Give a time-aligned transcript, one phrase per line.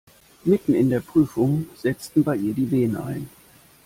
[0.45, 3.29] Mitten in der Prüfung setzten bei ihr die Wehen ein.